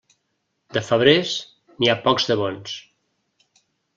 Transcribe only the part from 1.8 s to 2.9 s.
n'hi ha pocs de bons.